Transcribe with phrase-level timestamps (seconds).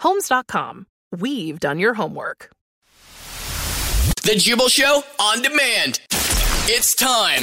[0.00, 0.86] Homes.com.
[1.10, 2.50] We've done your homework.
[4.22, 6.00] The Jubal Show on demand.
[6.70, 7.42] It's time.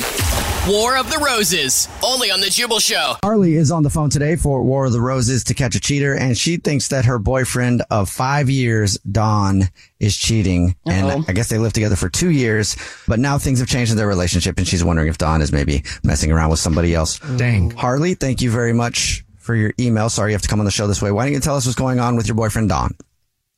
[0.71, 3.15] War of the Roses, only on The Jubal Show.
[3.23, 6.15] Harley is on the phone today for War of the Roses to catch a cheater,
[6.15, 9.63] and she thinks that her boyfriend of five years, Don,
[9.99, 10.75] is cheating.
[10.85, 13.97] And I guess they lived together for two years, but now things have changed in
[13.97, 17.19] their relationship, and she's wondering if Don is maybe messing around with somebody else.
[17.37, 17.71] Dang.
[17.71, 20.09] Harley, thank you very much for your email.
[20.09, 21.11] Sorry you have to come on the show this way.
[21.11, 22.95] Why don't you tell us what's going on with your boyfriend, Don?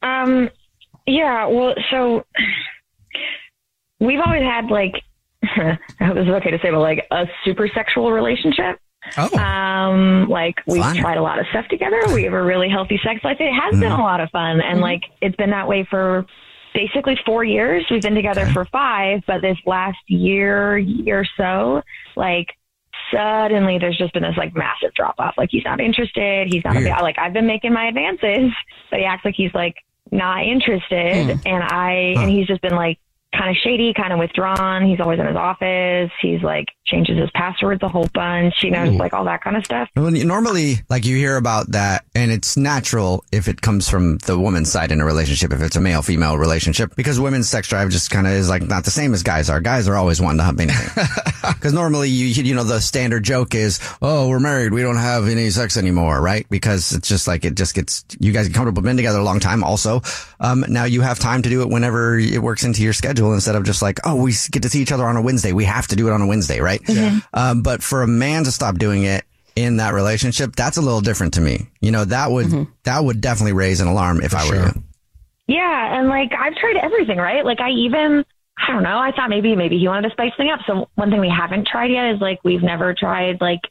[0.04, 0.50] Um,
[1.06, 2.26] yeah, well, so
[4.00, 4.94] we've always had like,
[5.44, 8.80] I hope this is okay to say, but like a super sexual relationship.
[9.16, 9.38] Oh.
[9.38, 10.98] Um, like we've Fun.
[10.98, 11.98] tried a lot of stuff together.
[12.14, 13.38] We have a really healthy sex life.
[13.40, 16.26] It has been a lot of fun, and like it's been that way for
[16.74, 17.86] basically four years.
[17.90, 21.82] We've been together for five, but this last year, year or so,
[22.18, 22.48] like
[23.14, 25.36] suddenly there's just been this like massive drop off.
[25.38, 26.48] Like he's not interested.
[26.52, 26.90] He's not Weird.
[27.02, 28.52] like I've been making my advances,
[28.90, 29.76] but he acts like he's like
[30.12, 31.40] not interested.
[31.40, 31.48] Hmm.
[31.48, 33.00] And I and he's just been like
[33.36, 34.86] kind of shady, kind of withdrawn.
[34.86, 36.12] He's always in his office.
[36.22, 38.64] He's like changes his passwords a whole bunch.
[38.64, 39.90] You know, like all that kind of stuff.
[39.96, 44.40] Well, normally, like you hear about that, and it's natural if it comes from the
[44.40, 47.90] woman's side in a relationship, if it's a male female relationship, because women's sex drive
[47.90, 49.60] just kind of is like not the same as guys are.
[49.62, 51.06] Guys are always wanting to have anything.
[51.48, 55.28] Because normally, you you know, the standard joke is, "Oh, we're married, we don't have
[55.28, 56.46] any sex anymore," right?
[56.50, 59.40] Because it's just like it just gets you guys get comfortable, been together a long
[59.40, 59.64] time.
[59.64, 60.02] Also,
[60.42, 63.56] um, now you have time to do it whenever it works into your schedule instead
[63.56, 65.88] of just like, "Oh, we get to see each other on a Wednesday, we have
[65.88, 66.82] to do it on a Wednesday," right?
[67.34, 69.24] Um, but for a man to stop doing it
[69.56, 71.68] in that relationship, that's a little different to me.
[71.82, 74.84] You know, that would that would definitely raise an alarm if I were you.
[75.48, 77.44] Yeah, and like I've tried everything, right?
[77.46, 78.24] Like I even
[78.58, 80.60] I don't know, I thought maybe maybe he wanted to spice things up.
[80.68, 83.62] So one thing we haven't tried yet is like we've never tried like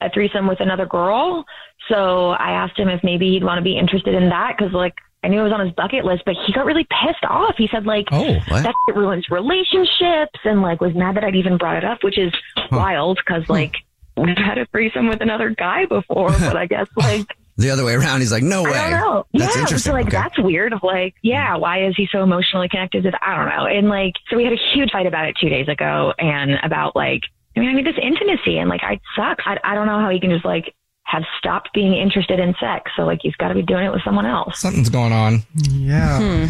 [0.00, 1.44] a threesome with another girl.
[1.88, 4.94] So I asked him if maybe he'd want to be interested in that because like
[5.24, 7.54] I knew it was on his bucket list, but he got really pissed off.
[7.58, 8.62] He said like Oh, what?
[8.62, 12.18] that shit ruins relationships and like was mad that I'd even brought it up, which
[12.18, 12.32] is
[12.70, 13.74] wild because like
[14.16, 17.94] we've had a threesome with another guy before, but I guess like The other way
[17.94, 19.26] around, he's like, "No way." I don't know.
[19.32, 19.90] That's yeah, interesting.
[19.90, 20.16] So like Okay.
[20.16, 20.72] that's weird.
[20.72, 21.60] Of like, yeah, hmm.
[21.62, 23.10] why is he so emotionally connected to?
[23.10, 23.66] The, I don't know.
[23.66, 26.94] And like, so we had a huge fight about it two days ago, and about
[26.94, 27.22] like,
[27.56, 29.42] I mean, I need this intimacy, and like, I sucks.
[29.46, 30.74] I, I don't know how he can just like
[31.06, 32.90] have stopped being interested in sex.
[32.96, 34.58] So like, he's got to be doing it with someone else.
[34.58, 35.42] Something's going on.
[35.54, 36.18] Yeah.
[36.18, 36.46] Hmm.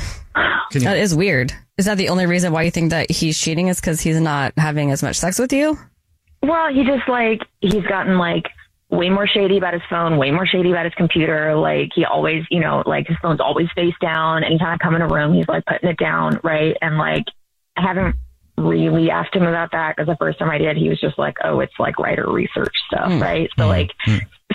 [0.71, 1.53] Can you- That is weird.
[1.79, 4.55] Is that the only reason why you think that he's cheating is because he's not
[4.57, 5.79] having as much sex with you?
[6.43, 8.47] Well, he just like he's gotten like
[8.89, 11.55] way more shady about his phone, way more shady about his computer.
[11.55, 14.43] Like he always, you know, like his phone's always face down.
[14.43, 16.77] Anytime I come in a room, he's like putting it down, right?
[16.81, 17.25] And like
[17.77, 18.17] I haven't
[18.57, 21.37] really asked him about that because the first time I did, he was just like,
[21.45, 23.21] "Oh, it's like writer research stuff, hmm.
[23.21, 23.71] right?" So hmm.
[23.71, 23.91] like,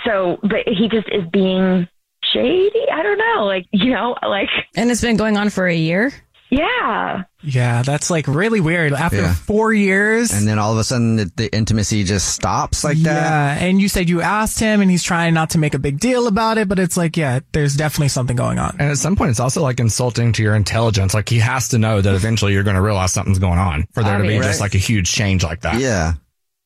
[0.04, 1.88] so but he just is being
[2.32, 2.82] shady.
[2.92, 6.12] I don't know, like you know, like And it's been going on for a year?
[6.50, 7.22] yeah.
[7.44, 8.92] Yeah, that's like really weird.
[8.92, 9.34] After Yeah.
[9.34, 10.32] four years.
[10.32, 13.58] and then all of a sudden, the, the intimacy just stops like that.
[13.58, 15.98] yeah, and you said you asked him, and he's trying not to make a big
[15.98, 18.76] deal about it, but it's like, yeah, there's definitely something going on.
[18.78, 21.14] And at some point, it's also like insulting to your intelligence.
[21.14, 24.04] Like he has to know that eventually you're going to realize something's going on for
[24.04, 24.46] there to be Obvious.
[24.46, 25.80] just like a huge change like that.
[25.80, 26.12] Yeah.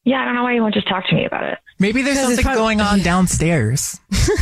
[0.07, 1.59] Yeah, I don't know why you won't just talk to me about it.
[1.81, 3.99] Maybe there's something prob- going on downstairs.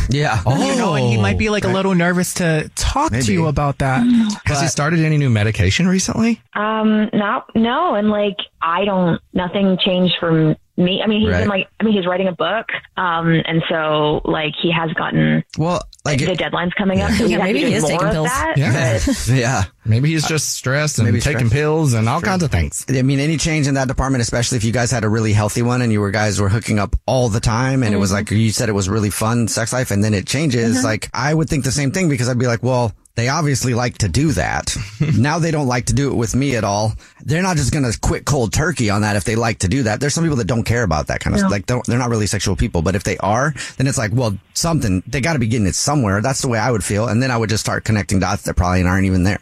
[0.09, 0.41] Yeah.
[0.45, 3.23] Oh, you know, and he might be like a little nervous to talk Maybe.
[3.25, 4.03] to you about that.
[4.45, 6.39] Has he started any new medication recently?
[6.53, 9.19] Um, no, no, and like I don't.
[9.33, 11.01] Nothing changed from me.
[11.03, 11.39] I mean, he's Right.
[11.39, 11.67] been like.
[11.79, 12.67] I mean, he's writing a book.
[12.95, 17.11] Um, and so like he has gotten Well, like, the deadline's coming up.
[17.11, 18.27] So Yeah, maybe to he is taking pills.
[18.27, 18.99] That, Yeah.
[19.35, 19.63] yeah.
[19.85, 21.53] Maybe he's just stressed and maybe taking stressed.
[21.53, 22.85] pills and all kinds of things.
[22.87, 25.63] I mean, any change in that department, especially if you guys had a really healthy
[25.63, 28.17] one and you were guys were hooking up all the time and it was mm-hmm.
[28.17, 30.85] like you said it was really fun sex life and then it changes, mm-hmm.
[30.85, 33.97] like I would think the same thing because I'd be like, well, they obviously like
[33.99, 34.75] to do that.
[35.17, 36.93] now they don't like to do it with me at all.
[37.21, 39.83] They're not just going to quit cold turkey on that if they like to do
[39.83, 39.99] that.
[39.99, 41.51] There's some people that don't care about that kind of stuff.
[41.51, 44.37] Like don't, they're not really sexual people, but if they are, then it's like, well,
[44.53, 46.21] something, they got to be getting it somewhere.
[46.21, 47.07] That's the way I would feel.
[47.07, 49.39] And then I would just start connecting dots that probably aren't even there.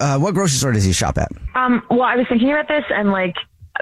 [0.00, 1.30] Uh, what grocery store does he shop at?
[1.54, 3.36] Um, well, I was thinking about this and like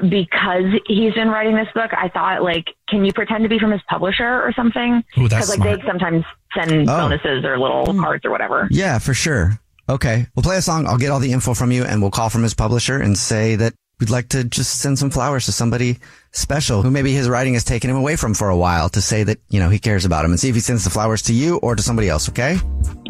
[0.09, 3.71] because he's been writing this book, I thought like, can you pretend to be from
[3.73, 5.05] his publisher or something?
[5.19, 5.81] Ooh, that's like smart.
[5.81, 6.25] they sometimes
[6.55, 6.97] send Oh.
[6.97, 8.01] bonuses or little hmm.
[8.01, 8.69] cards or whatever.
[8.71, 9.59] Yeah, for sure.
[9.89, 10.27] Okay.
[10.35, 10.87] We'll play a song.
[10.87, 13.57] I'll get all the info from you and we'll call from his publisher and say
[13.57, 15.99] that we'd like to just send some flowers to somebody
[16.31, 19.23] special who maybe his writing has taken him away from for a while to say
[19.25, 21.35] that, you know, he cares about him and see if he sends the flowers to
[21.35, 22.29] you or to somebody else.
[22.29, 22.59] Okay.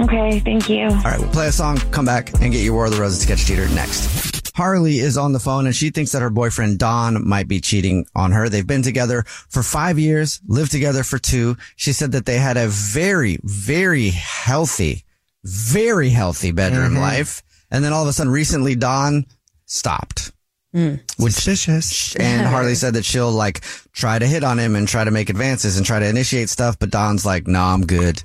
[0.00, 0.86] Okay, thank you.
[0.86, 1.20] All right.
[1.20, 3.68] We'll play a song, come back and get your War of the Roses sketch cheater
[3.68, 4.31] next.
[4.54, 8.06] Harley is on the phone and she thinks that her boyfriend Don might be cheating
[8.14, 8.48] on her.
[8.48, 11.56] They've been together for five years, lived together for two.
[11.76, 15.04] She said that they had a very, very healthy,
[15.44, 17.02] very healthy bedroom mm-hmm.
[17.02, 17.42] life.
[17.70, 19.26] And then all of a sudden recently Don
[19.64, 20.32] stopped.
[20.74, 21.00] Mm.
[21.18, 22.16] Which, Suspicious.
[22.16, 23.60] and Harley said that she'll like
[23.92, 26.78] try to hit on him and try to make advances and try to initiate stuff,
[26.78, 28.22] but Don's like, nah, I'm good.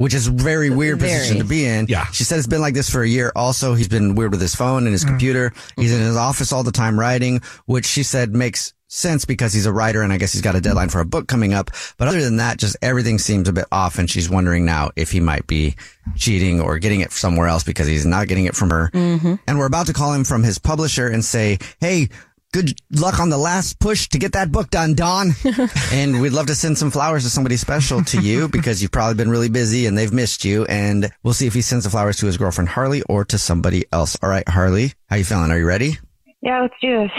[0.00, 1.84] Which is a very weird position to be in.
[1.86, 2.06] Yeah.
[2.06, 3.32] She said it's been like this for a year.
[3.36, 5.10] Also, he's been weird with his phone and his mm-hmm.
[5.10, 5.52] computer.
[5.76, 9.66] He's in his office all the time writing, which she said makes sense because he's
[9.66, 11.70] a writer and I guess he's got a deadline for a book coming up.
[11.96, 15.12] But other than that, just everything seems a bit off and she's wondering now if
[15.12, 15.76] he might be
[16.16, 18.90] cheating or getting it somewhere else because he's not getting it from her.
[18.92, 19.34] Mm-hmm.
[19.46, 22.08] And we're about to call him from his publisher and say, Hey,
[22.52, 25.30] good luck on the last push to get that book done, Don.
[25.92, 29.14] and we'd love to send some flowers to somebody special to you because you've probably
[29.14, 30.64] been really busy and they've missed you.
[30.66, 33.84] And we'll see if he sends the flowers to his girlfriend Harley or to somebody
[33.92, 34.16] else.
[34.22, 35.50] All right, Harley, how you feeling?
[35.50, 35.98] Are you ready?
[36.42, 37.10] Yeah, let's do this.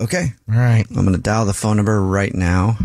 [0.00, 0.32] Okay.
[0.48, 0.86] All right.
[0.90, 2.78] I'm going to dial the phone number right now.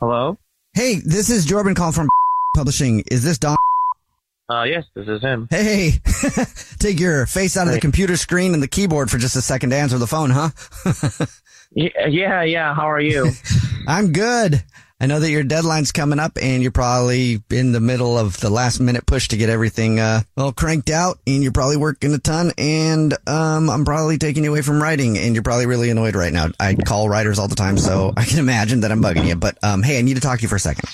[0.00, 0.38] Hello?
[0.74, 2.08] Hey, this is Jordan calling from
[2.56, 3.02] publishing.
[3.10, 3.56] Is this Don?
[4.48, 5.46] Uh, yes, this is him.
[5.50, 5.92] Hey,
[6.78, 9.70] take your face out of the computer screen and the keyboard for just a second
[9.70, 10.50] to answer the phone, huh?
[11.72, 12.74] Yeah, yeah.
[12.74, 13.30] How are you?
[13.86, 14.64] I'm good.
[15.02, 18.50] I know that your deadline's coming up and you're probably in the middle of the
[18.50, 22.18] last minute push to get everything, uh, all cranked out and you're probably working a
[22.18, 26.14] ton and, um, I'm probably taking you away from writing and you're probably really annoyed
[26.14, 26.48] right now.
[26.60, 29.56] I call writers all the time, so I can imagine that I'm bugging you, but,
[29.64, 30.88] um, hey, I need to talk to you for a second.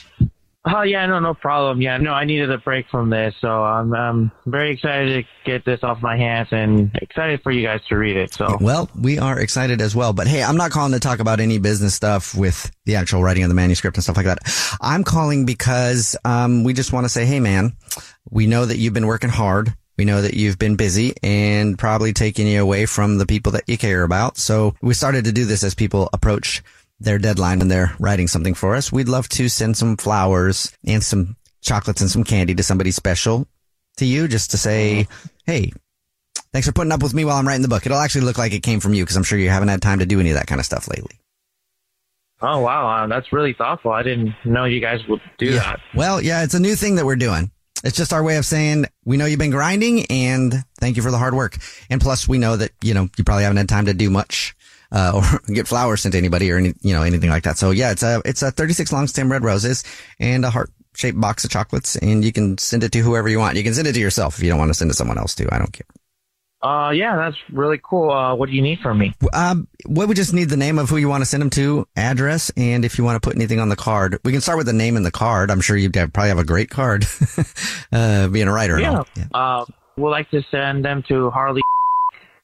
[0.66, 1.80] Oh, yeah, no, no problem.
[1.80, 5.64] Yeah, no, I needed a break from this, so I'm, I'm very excited to get
[5.64, 8.34] this off my hands and excited for you guys to read it.
[8.34, 10.12] So, Well, we are excited as well.
[10.12, 13.42] But hey, I'm not calling to talk about any business stuff with the actual writing
[13.42, 14.38] of the manuscript and stuff like that.
[14.80, 17.76] I'm calling because um, we just want to say, hey, man,
[18.30, 19.74] we know that you've been working hard.
[19.96, 23.64] We know that you've been busy and probably taking you away from the people that
[23.66, 24.36] you care about.
[24.36, 26.62] So we started to do this as people approach
[26.98, 28.90] their deadline and they're writing something for us.
[28.90, 33.46] We'd love to send some flowers and some chocolates and some candy to somebody special
[33.96, 35.06] to you just to say,
[35.46, 35.72] hey,
[36.56, 37.84] Thanks for putting up with me while I'm writing the book.
[37.84, 39.98] It'll actually look like it came from you because I'm sure you haven't had time
[39.98, 41.18] to do any of that kind of stuff lately.
[42.40, 43.92] oh, wow, uh, that's really thoughtful.
[43.92, 45.80] I didn't know you guys would do that.
[45.94, 47.50] Well, yeah, it's a new thing that we're doing.
[47.84, 51.10] It's just our way of saying we know you've been grinding and thank you for
[51.10, 51.58] the hard work.
[51.90, 54.56] And plus, we know that you know you probably haven't had time to do much
[54.92, 55.12] uh,
[55.48, 57.58] or get flowers sent to anybody or any you know anything like that.
[57.58, 59.84] So yeah, it's a it's a 36 long stem red roses
[60.18, 63.38] and a heart shaped box of chocolates, and you can send it to whoever you
[63.38, 63.56] want.
[63.56, 65.18] You can send it to yourself if you don't want to send it to someone
[65.18, 65.48] else too.
[65.50, 65.86] I don't care.
[66.62, 68.10] Uh, yeah, that's really cool.
[68.10, 69.14] Uh, what do you need from me?
[69.32, 71.86] Um, well, we just need the name of who you want to send them to,
[71.96, 74.18] address, and if you want to put anything on the card.
[74.24, 75.50] We can start with the name in the card.
[75.50, 77.06] I'm sure you probably have a great card,
[77.92, 78.80] uh, being a writer.
[78.80, 79.04] Yeah.
[79.16, 79.26] yeah.
[79.32, 79.64] Uh,
[79.96, 81.62] would like to send them to Harley.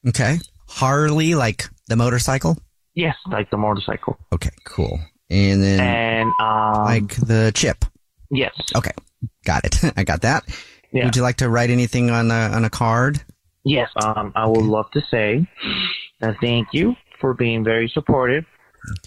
[0.06, 0.38] Okay.
[0.68, 2.56] Harley, like the motorcycle.
[2.94, 4.18] Yes, like the motorcycle.
[4.32, 5.00] Okay, cool.
[5.30, 7.84] And then And, um, like the chip.
[8.30, 8.52] yes.
[8.76, 8.92] Okay,
[9.44, 9.78] got it.
[9.96, 10.44] I got that.
[10.92, 11.06] Yeah.
[11.06, 13.22] Would you like to write anything on a on a card?
[13.64, 15.46] Yes, um, I would love to say
[16.20, 18.44] that thank you for being very supportive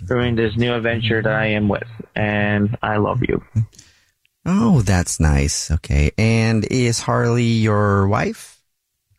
[0.08, 3.44] during this new adventure that I am with, and I love you.
[4.46, 5.70] Oh, that's nice.
[5.72, 6.12] Okay.
[6.18, 8.62] And is Harley your wife?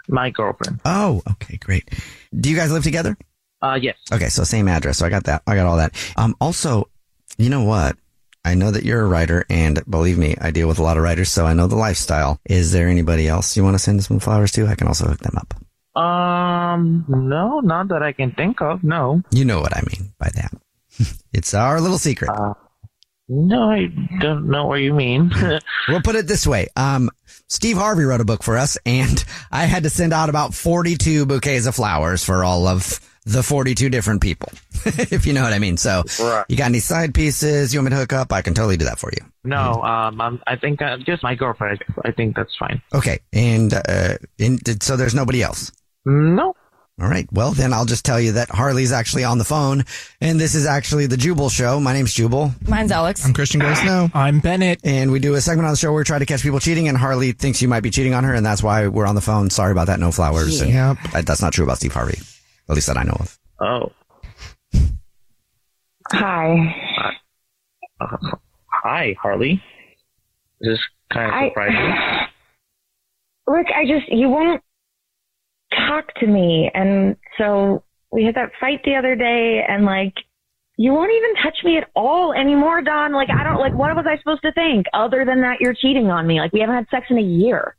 [0.09, 0.81] My girlfriend.
[0.85, 1.89] Oh, okay, great.
[2.39, 3.17] Do you guys live together?
[3.67, 3.97] Uh, yes.
[4.13, 4.99] Okay, so same address.
[4.99, 5.43] So I got that.
[5.47, 5.95] I got all that.
[6.17, 6.89] Um, also,
[7.39, 7.97] you know what?
[8.45, 11.03] I know that you're a writer, and believe me, I deal with a lot of
[11.03, 12.39] writers, so I know the lifestyle.
[12.45, 14.69] Is there anybody else you want to send some flowers to?
[14.69, 15.55] I can also hook them up.
[16.01, 18.85] Um, no, not that I can think of.
[18.85, 19.23] No.
[19.33, 20.53] You know what I mean by that.
[21.33, 22.31] it's our little secret.
[22.31, 22.55] Uh,
[23.29, 23.89] no, I
[24.21, 25.33] don't know what you mean.
[25.89, 26.69] we'll put it this way.
[26.77, 27.11] Um,
[27.49, 31.27] Steve Harvey wrote a book for us, and I had to send out about 42
[31.27, 34.51] bouquets of flowers for all of the 42 different people,
[34.85, 35.77] if you know what I mean.
[35.77, 36.45] So, Right.
[36.49, 38.33] you got any side pieces you want me to hook up?
[38.33, 39.27] I can totally do that for you.
[39.45, 41.83] no, um, I'm, I think uh, just my girlfriend.
[42.05, 42.81] I think that's fine.
[42.95, 43.19] Okay.
[43.33, 45.73] And, uh, in, so there's nobody else?
[46.05, 46.55] No.
[46.99, 47.27] All right.
[47.31, 49.85] Well, then I'll just tell you that Harley's actually on the phone,
[50.23, 51.79] and this is actually the Jubal Show.
[51.79, 52.53] My name's Jubal.
[52.67, 53.23] Mine's Alex.
[53.27, 54.09] I'm Christian Gray Snow.
[54.15, 54.81] I'm Bennett.
[54.83, 56.89] And we do a segment on the show where we try to catch people cheating,
[56.89, 59.21] and Harley thinks you might be cheating on her, and that's why we're on the
[59.21, 59.51] phone.
[59.51, 60.01] Sorry about that.
[60.01, 60.63] No flowers.
[60.63, 61.25] And Yep.
[61.27, 62.19] that's not true about Steve Harvey.
[62.69, 63.39] At least that I know of.
[63.61, 63.93] Oh.
[66.13, 66.75] Hi.
[68.01, 68.17] Uh,
[68.69, 69.63] hi, Harley.
[70.61, 70.81] This is
[71.13, 72.27] kind of I- surprising.
[73.49, 74.61] Look, I just you won't
[75.89, 80.15] talk to me, and so we had that fight the other day, and like
[80.77, 83.13] you won't even touch me at all anymore, Don.
[83.13, 86.11] Like I don't like what was I supposed to think other than that you're cheating
[86.11, 86.41] on me?
[86.41, 87.77] Like we haven't had sex in a year.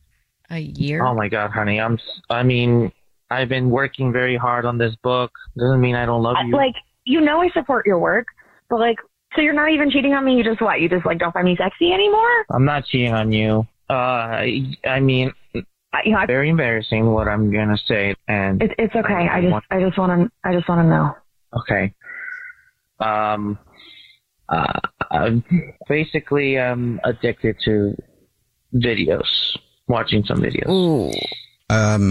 [0.50, 1.06] A year?
[1.06, 1.82] Oh my God, honey.
[1.82, 2.00] I'm.
[2.30, 2.90] I mean,
[3.30, 5.32] I've been working very hard on this book.
[5.58, 6.56] Doesn't mean I don't love you.
[6.56, 8.28] Like you know I support your work,
[8.70, 8.98] but like
[9.36, 10.36] so you're not even cheating on me.
[10.36, 10.80] You just what?
[10.80, 12.46] You just like don't find me sexy anymore?
[12.52, 13.68] I'm not cheating on you.
[13.90, 18.62] Uh, I, I mean, I, you know, I, very embarrassing what I'm gonna say, and
[18.62, 19.28] it's it's okay.
[19.30, 21.16] I just I just want to I just want to know.
[21.60, 21.94] okay.
[23.00, 23.60] Um,
[24.50, 24.80] uh,
[25.12, 25.44] I'm
[25.88, 27.96] basically, I'm addicted to
[28.74, 29.58] videos,
[29.88, 30.70] watching some videos.
[30.70, 31.12] Ooh.
[31.70, 32.10] Um,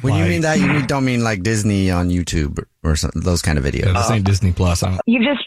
[0.00, 3.42] when you mean that, you mean- don't mean like Disney on YouTube or some, those
[3.42, 3.86] kind of videos.
[3.86, 4.82] Yeah, this ain't Disney Plus.
[4.82, 5.44] I don't, you just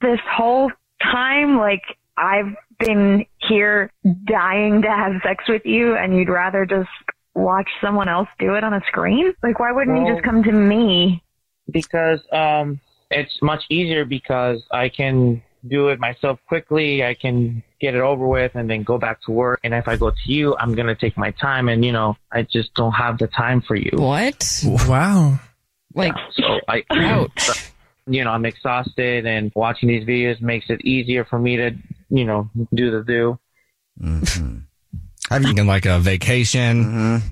[0.00, 0.70] this whole
[1.02, 1.82] time like
[2.16, 3.90] I've been here
[4.24, 6.88] dying to have sex with you and you'd rather just
[7.34, 9.32] watch someone else do it on a screen?
[9.42, 11.22] Like why wouldn't you Well- just come to me?
[11.70, 17.04] because um it's much easier because I can do it myself quickly.
[17.04, 19.60] I can get it over with and then go back to work.
[19.64, 22.42] And if I go to you, I'm gonna take my time, and you know, I
[22.42, 23.90] just don't have the time for you.
[23.94, 24.62] What?
[24.64, 25.40] Wow.
[25.94, 27.70] Like, So I, ouch.
[28.06, 31.70] you know, I'm exhausted, and watching these videos makes it easier for me to,
[32.10, 33.38] you know, do the do.
[34.00, 34.62] Mhm.
[35.30, 35.48] Have you?
[35.48, 36.84] thinking like a vacation.
[36.84, 37.22] Mhm.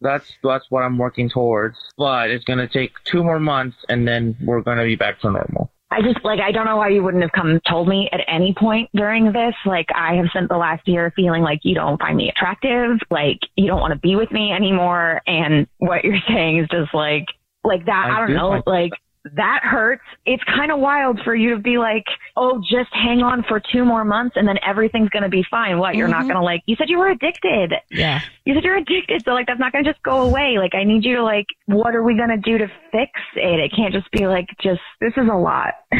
[0.00, 1.76] That's that's what I'm working towards.
[1.96, 5.70] But it's gonna take two more months, and then we're gonna be back to normal.
[5.90, 8.54] I just like I don't know why you wouldn't have come told me at any
[8.54, 9.54] point during this.
[9.64, 13.38] Like I have spent the last year feeling like you don't find me attractive, like
[13.56, 17.24] you don't want to be with me anymore, and what you're saying is just like
[17.64, 18.10] like that.
[18.10, 18.92] I I, don't do know, find- like
[19.34, 20.02] that hurts.
[20.26, 22.04] It's kind of wild for you to be like,
[22.36, 25.78] oh, just hang on for two more months and then everything's gonna be fine.
[25.78, 25.94] What?
[25.96, 26.28] You're not Mhm.
[26.28, 26.62] gonna like?
[26.66, 27.74] You said you were addicted.
[27.90, 28.20] Yeah.
[28.44, 30.56] You said you're addicted, so like that's not gonna just go away.
[30.58, 33.60] Like I need you to like, what are we gonna do to fix it?
[33.60, 35.74] It can't just be like, just this is a lot.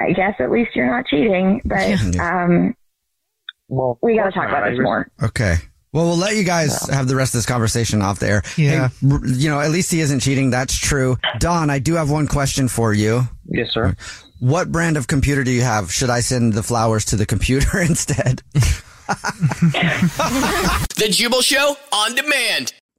[0.00, 2.42] I guess at least you're not cheating, but Yeah.
[2.44, 2.74] um,
[3.68, 5.08] Well, we gotta talk about this more.
[5.22, 5.54] Okay.
[5.92, 8.42] Well, we'll let you guys have the rest of this conversation off the air.
[8.56, 8.88] Yeah.
[8.88, 10.48] Hey, you know, at least he isn't cheating.
[10.50, 11.18] That's true.
[11.38, 13.28] Don, I do have one question for you.
[13.46, 13.94] Yes, sir.
[14.38, 15.92] What brand of computer do you have?
[15.92, 18.42] Should I send the flowers to the computer instead?
[20.96, 22.72] The Jubal Show on demand.